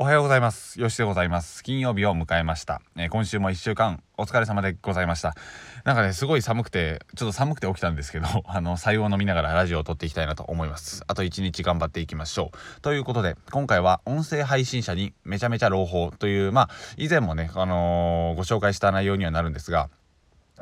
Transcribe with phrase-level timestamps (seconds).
[0.00, 0.80] おはようございます。
[0.80, 1.64] よしでございます。
[1.64, 2.80] 金曜日を迎えました。
[2.96, 5.34] えー、今週も1週間お疲れ様でございました。
[5.82, 11.02] なんかね、すごい寒くて、ちょっと寒くて起きたんですけど、 あの、最後を飲みながらラジオを撮っていきたいなと思います。
[11.08, 12.80] あと1日頑張っていきましょう。
[12.80, 19.90] ということで、今回は音声配信者にめちゃめちゃ朗報という、まあ、以前もね、あのー、ご紹介した内容にはなるんですが、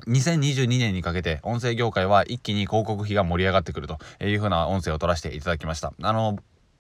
[0.07, 5.93] 2022年にかけて音声業界は一気に広告費が盛り上がってくるという風な音声を取らせていただきました。
[6.01, 6.39] あの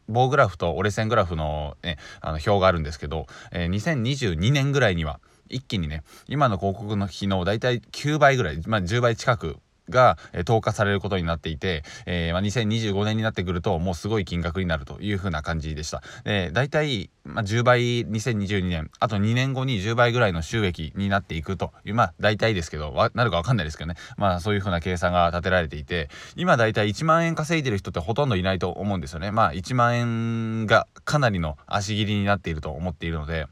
[0.09, 9.56] 棒グラフと折れ線グラフの,、ね、あの表があるんですけど、えー、2022年ぐらいには一気にね今の広告の費の大体9倍ぐらい、まあ、10倍近く
[9.88, 16.02] が、え投下されることになっていて、えー、まあ、2025年になってくるともうすごい金額になるという風な感じでした。
[16.24, 29.30] で大体、まあ、10倍2022年あと2年後に10倍ぐらいの収益になっていくというまあ大体ですけどなるか分かんないですけどねまあそういう風な計算が立てられていて今大体1万円稼いでる人ってほとんどいないと思うんですよね。
[29.30, 33.46] まあ1万円がかなりの足切りになっていると思っているので。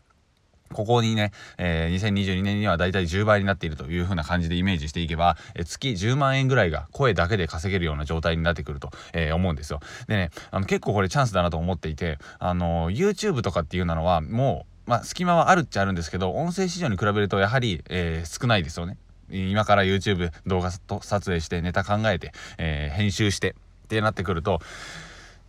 [0.74, 9.80] ここにね、えー、2022年にはだいたい10倍になっているという風な感じでイメージしていけば、えー、月10万円ぐらいが声だけで稼げるような状態になってくると、えー、思うんですよ。
[10.08, 18.98] でね、あの結構これチャンスだなと思っていて、あの YouTube とかっていうのはもう、まあ、隙間はあるっちゃあるんですけど、音声市場に比べるとやはり、えー、少ないですよね。
[19.30, 24.60] 今から YouTube 動画と撮影してネタ考えて、えー、編集してってなってくると、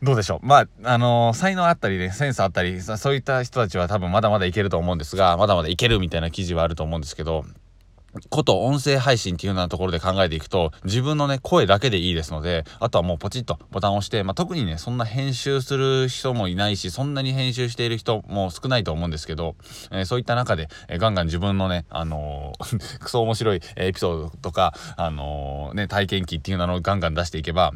[0.05, 0.45] どうでしょう？
[0.45, 7.43] まあ、あのー、才能あったりね、センスあったり、そういった人たちは多分まだまだいけると思うんですが、まだまだいけるみたいな記事はあると思うんですけど、
[8.29, 19.55] こと音声配信っていうようなところで考えていくと、自分のね、声だけでいいですので、あとはもうポチッとボタンを押して、まあ、特にね、そんな編集する人もいないし、そんなに編集している人も少ないと思うんですけど、
[19.91, 27.73] えー、そういった中で、えー、ガンガン自分のね、あのー、 クソ面白いエピソードとか、あのね、体験記っていうのをガンガン出していけば、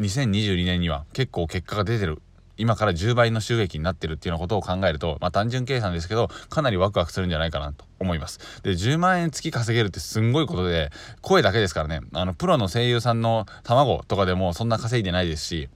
[0.00, 2.22] 2022年には結構結果が出てる
[2.60, 8.38] 今から10倍の収益になってるっていうようなことを考えると、まあ単純計算ですけど、かなりワクワクするんじゃないかなと思います。
[8.62, 10.90] で、10万円月稼げるってすんごいことで、
[11.22, 15.70] 声だけですからね、あの、プロの声優さんの卵とかでもそんな稼いでないですし、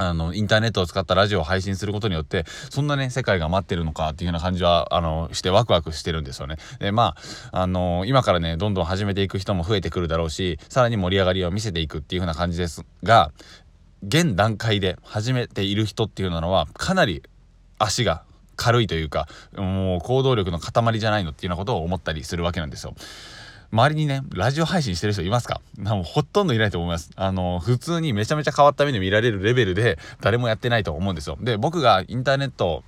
[0.00, 6.56] あの、インターネットを使ったラジオを配信することによって、そんなね、世界が待ってるのかっていうような感じは、あの、してワクワクしてるんですよね。
[6.78, 7.16] で、ま
[7.50, 13.32] あ、あの、今からね、どんどん始めていく人も増えてくるだろうし、さらに盛り上がりを見せていくっていう風な感じですが、
[14.06, 17.24] 現段階で始めている人っていうのは、かなり
[17.80, 18.22] 足が
[18.54, 19.26] 軽いというか、
[19.56, 22.94] もう行動力の塊じゃないのっていうようなことを思ったりするわけなんですよ。
[23.70, 25.60] 周りにね、ラジオ配信してる人いますか？
[25.78, 27.10] もうほとんどいないと思います。
[27.16, 31.36] あの、普通にめちゃめちゃ変わった目で見られるレベルで誰もやってないと思うんですよ。
[31.40, 32.82] で、僕がインターネット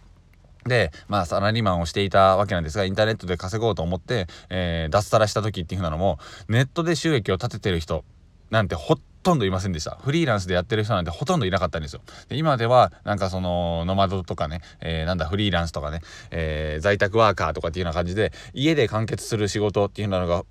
[0.64, 8.04] で、まあ、サラリーマンをしていたわけなんですが、インターネットで稼ごうと思って、えー、脱サラした時っていうふうなのも、ネットで収益を立ててる人
[8.50, 9.98] なんてほとんどいませんでした。
[10.02, 12.00] フリーランスでやってる人なんてほとんどいなかったんですよ。
[12.28, 20.44] で今では、なんかその、ノマドとかね、えー、なんだ、フリーランスとかね、えー、在宅ワーカーとかっていうような感じで、家で完結する仕事っていうのが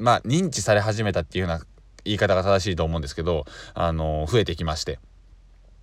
[0.00, 1.64] まあ、認知され始めたっていうような
[2.04, 3.44] 言い方が正しいと思うんですけど、
[3.74, 4.98] あの、増えてきまして。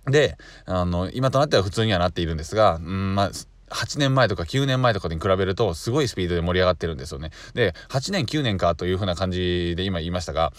[0.06, 0.36] で、
[0.66, 3.30] あの、今となっては普通にはなっているんですが、うん、まあ、
[3.70, 7.30] 8年前とか9年前とかに比べるとすごいスピードで盛り上がってるんですよね。
[7.54, 10.52] で、8年9年かという風な感じで今言いましたが、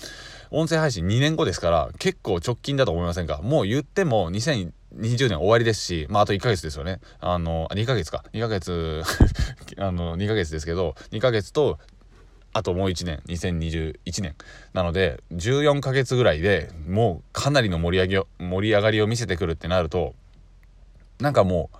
[0.51, 3.39] 音声配信2年後ですから結構直近だと思いませんか？
[3.41, 4.71] もう言っても2020
[5.29, 6.99] 年終わりですし、まああと1ヶ月ですよね。
[7.19, 8.23] あの、2ヶ月か。
[8.33, 9.01] 2ヶ月
[9.77, 11.79] あの、2ヶ月ですけど、2ヶ月と
[12.53, 14.35] あともう1年2021年。
[14.73, 20.13] なので14ヶ月ぐらいでもうかなりの盛り上げ盛り上がりを見せてくるってなると
[21.19, 21.77] なんかもう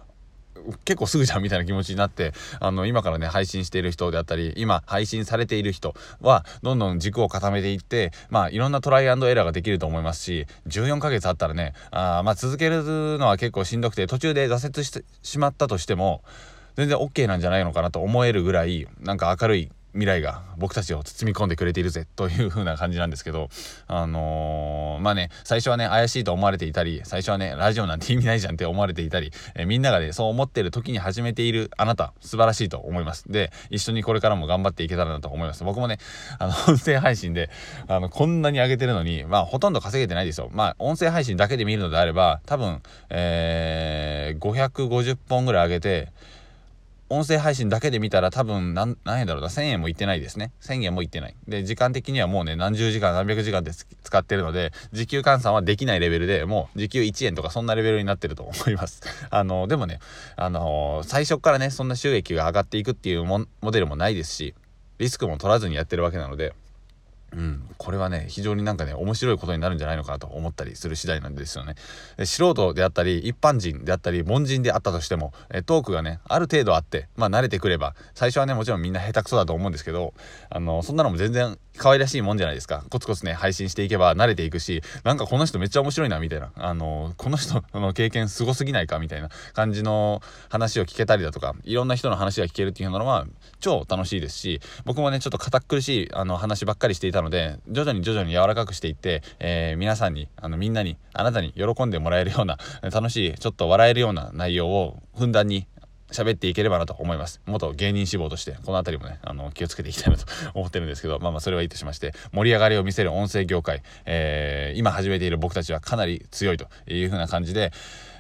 [0.85, 12.83] 結構すぐじゃんみたいな気持ちになってあの今からね配信している人であったり今配信されている人はどんどん軸を固めていってまあいろんなトライアンドエラーができると思いますし14ヶ月あったらねあまあ続ける
[13.17, 16.23] のは結構しんどくて途中で挫折してしまったとしても
[16.75, 23.49] 全然 OK なんじゃないのかなと思えるぐらいなんか明るい未来が僕たちを包み込んでくれているぜという風な感じなんですけど
[23.87, 33.31] あのー、まあね最初はね怪しいと思われていたり最初はねラジオなんて意味ないじゃんって思われていたり、え、みんながねそう思ってる時に始めているあなた素晴らしいと思います。
[33.31, 35.63] で一緒にこれからも頑張っていけたらなと思います。
[35.63, 35.97] 僕もね
[36.37, 37.49] あの 音声配信で
[37.87, 40.49] あのこんなに上げてるのにまあほとんど稼げてないですよ。
[40.53, 46.09] まあ音声配信だけで見るのであれば多分えー、550本ぐらい上げて
[47.09, 49.49] 音声配信だけで見たら多分何何円だろうな。
[49.49, 50.51] 1000円もいってないですね。
[50.61, 51.35] 1000円もいってない。
[51.47, 59.01] で時間的にはもうね何十時間何百時間で使ってるので時給換算はできないレベルでもう時給1円とかそんなレベルになってると思います。
[59.31, 59.99] あのでもね
[60.35, 64.53] あの最初からねそんな収益が上がっていくっていうモデルもないですし
[64.99, 66.53] リスクも取らずにやってるわけなので
[67.33, 71.75] うん、これはね非常になんかね面白いことになるんじゃないのかと思ったりする次第なんですよね。
[72.25, 80.13] 素人であったり一般人であったり凡人であったとしてもえトークがねある程度あってまあ慣れてくれば最初はねもちろんみんな下手くそだと思うんですけど
[80.49, 82.83] あのそんなのも全然可愛らしいもんじゃないですか。
[82.89, 86.51] コツコツね配信していけば慣れていくしなんかこの人めっちゃ面白いなみたいな。
[86.55, 93.27] あのこの人の経験すごすぎないかみたいな感じの話を聞けたりだとかいろんな人の話が聞けるっていうのは
[93.59, 105.67] 超楽しいですし僕もねちょっと堅苦しいあの話ばっかりしていたので徐々に徐々に柔らかくしていって、えー、皆さんにあのみんなにあなたに喜んでもらえるような楽しいちょっと笑えるような内容をふんだんに
[106.11, 107.41] 喋っていければなと思います。
[107.45, 117.71] 元芸人志望として、この辺りもね、あの、気をつけていきたいなと 思ってるんですけど、まあまあ、それはいいとしまして、盛り上がりを見せる音声業界、えー、今始めている僕たちはかなり強いという風な感じで、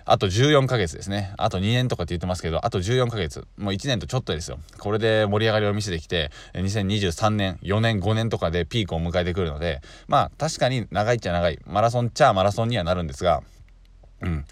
[0.05, 1.33] あと14ヶ月ですね。
[1.37, 3.45] あと2年とかって言ってますけど、あと14ヶ月。
[3.57, 4.59] もう1年とちょっとですよ。
[4.79, 11.59] これで盛り上がりを見せてきて、2023年、4年、5年とかでピークを迎えてくるので、まあ確かに長いっちゃ長い。
[11.67, 13.43] マラソンっちゃマラソンにはなるんですが、
[14.21, 14.45] うん。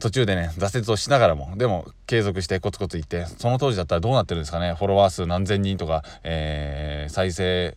[0.00, 4.74] 途中でね、挫折をしながらも、でも継続してコツコツいって、その当時だったらどうなってるんですかね？
[4.74, 7.76] フォロワー数何千人とか、えー、再生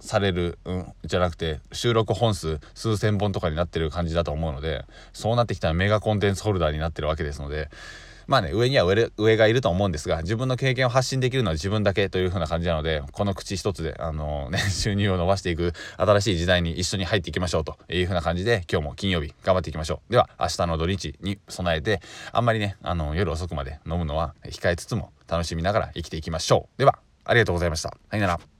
[0.00, 4.84] される、うん、じゃなくて収録本数数千本とかになってる感じだと思うので
[5.14, 7.70] そうなってきたらメガコンテンツホルダーになってるわけですので
[8.26, 22.00] まあね上には上上がいると思うんですが自分の経験を発信できるのは自分だけという風な感じなのでこの口一つであのね 収入を伸ばしていく新しい時代に一緒に入っていきましょうという風な感じで今日も金曜日頑張っていきましょうでは明日の土日に備えて
[22.32, 27.90] あんまりねあの夜遅くまで飲むのは控えつつも楽しみながら生きていきましょうではありがとうございました。
[28.10, 28.53] さよなら。